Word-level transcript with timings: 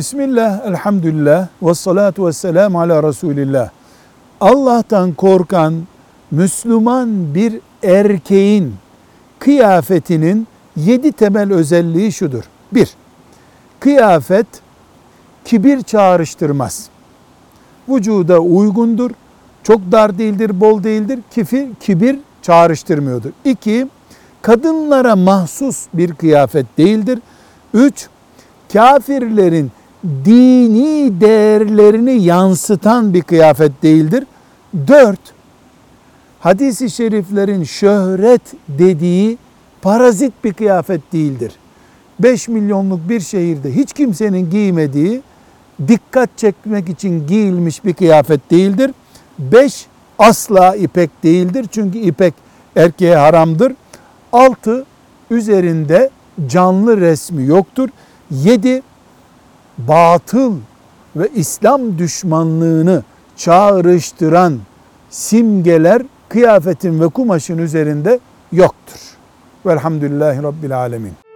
Bismillah, 0.00 0.66
elhamdülillah, 0.66 1.48
ve 1.62 1.74
salatu 1.74 2.26
ve 2.26 2.32
selamu 2.32 2.80
ala 2.80 3.02
Resulillah. 3.02 3.70
Allah'tan 4.40 5.12
korkan 5.12 5.74
Müslüman 6.30 7.34
bir 7.34 7.60
erkeğin 7.82 8.74
kıyafetinin 9.38 10.46
yedi 10.76 11.12
temel 11.12 11.52
özelliği 11.52 12.12
şudur. 12.12 12.44
Bir, 12.72 12.94
kıyafet 13.80 14.46
kibir 15.44 15.82
çağrıştırmaz. 15.82 16.88
Vücuda 17.88 18.38
uygundur, 18.38 19.10
çok 19.62 19.80
dar 19.92 20.18
değildir, 20.18 20.60
bol 20.60 20.82
değildir, 20.82 21.18
kibir, 21.30 21.74
kibir 21.80 22.18
çağrıştırmıyordur. 22.42 23.30
İki, 23.44 23.88
kadınlara 24.42 25.16
mahsus 25.16 25.86
bir 25.94 26.14
kıyafet 26.14 26.78
değildir. 26.78 27.18
Üç, 27.74 28.08
kafirlerin 28.72 29.70
dini 30.04 31.20
değerlerini 31.20 32.22
yansıtan 32.22 33.14
bir 33.14 33.22
kıyafet 33.22 33.82
değildir. 33.82 34.26
Dört, 34.86 35.20
hadisi 36.40 36.90
şeriflerin 36.90 37.64
şöhret 37.64 38.42
dediği 38.68 39.38
parazit 39.82 40.32
bir 40.44 40.52
kıyafet 40.52 41.12
değildir. 41.12 41.52
5 42.20 42.48
milyonluk 42.48 43.08
bir 43.08 43.20
şehirde 43.20 43.74
hiç 43.74 43.92
kimsenin 43.92 44.50
giymediği 44.50 45.22
dikkat 45.88 46.38
çekmek 46.38 46.88
için 46.88 47.26
giyilmiş 47.26 47.84
bir 47.84 47.94
kıyafet 47.94 48.50
değildir. 48.50 48.90
5 49.38 49.86
asla 50.18 50.76
ipek 50.76 51.10
değildir 51.22 51.66
çünkü 51.70 51.98
ipek 51.98 52.34
erkeğe 52.76 53.16
haramdır. 53.16 53.72
6 54.32 54.84
üzerinde 55.30 56.10
canlı 56.46 57.00
resmi 57.00 57.46
yoktur. 57.46 57.88
7 58.30 58.82
batıl 59.88 60.56
ve 61.16 61.28
İslam 61.34 61.98
düşmanlığını 61.98 63.02
çağrıştıran 63.36 64.58
simgeler 65.10 66.02
kıyafetin 66.28 67.00
ve 67.00 67.08
kumaşın 67.08 67.58
üzerinde 67.58 68.20
yoktur. 68.52 69.00
Velhamdülillahi 69.66 70.42
Rabbil 70.42 70.78
Alemin. 70.78 71.29